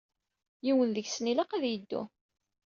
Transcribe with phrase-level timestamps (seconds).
[0.65, 2.01] Yiwen deg-sen ilaq ad yeddu.